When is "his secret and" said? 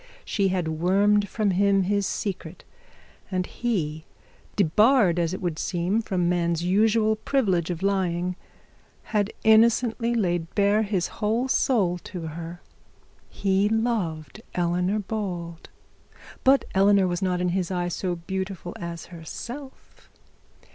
1.83-3.45